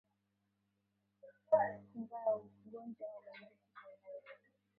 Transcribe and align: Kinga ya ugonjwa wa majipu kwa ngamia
Kinga 1.87 2.17
ya 2.25 2.33
ugonjwa 2.37 3.07
wa 3.25 3.31
majipu 3.41 3.73
kwa 3.99 3.99
ngamia 3.99 4.37